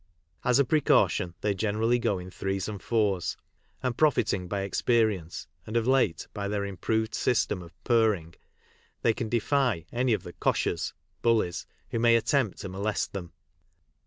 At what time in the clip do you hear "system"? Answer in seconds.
7.13-7.61